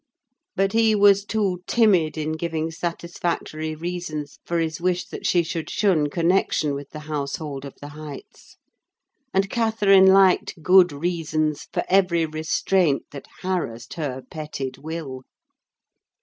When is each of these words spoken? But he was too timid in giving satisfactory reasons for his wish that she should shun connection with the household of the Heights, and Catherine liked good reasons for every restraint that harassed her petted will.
But 0.55 0.73
he 0.73 0.95
was 0.95 1.23
too 1.25 1.61
timid 1.67 2.17
in 2.17 2.31
giving 2.31 2.71
satisfactory 2.71 3.75
reasons 3.75 4.39
for 4.47 4.57
his 4.57 4.81
wish 4.81 5.05
that 5.05 5.27
she 5.27 5.43
should 5.43 5.69
shun 5.69 6.09
connection 6.09 6.73
with 6.73 6.89
the 6.89 7.01
household 7.01 7.65
of 7.65 7.75
the 7.79 7.89
Heights, 7.89 8.57
and 9.31 9.47
Catherine 9.47 10.07
liked 10.07 10.63
good 10.63 10.91
reasons 10.91 11.67
for 11.71 11.83
every 11.87 12.25
restraint 12.25 13.11
that 13.11 13.27
harassed 13.43 13.93
her 13.93 14.23
petted 14.27 14.79
will. 14.79 15.21